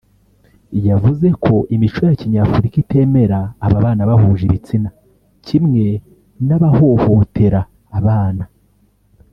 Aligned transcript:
yavuze 0.87 1.27
ko 1.43 1.53
imico 1.75 2.01
ya 2.09 2.15
kinyafurika 2.21 2.75
itemera 2.83 3.39
ababana 3.65 4.01
bahuje 4.09 4.43
ibitsina 4.45 4.89
kimwe 5.45 5.83
n’abahohotera 6.47 7.61
abana 7.97 8.43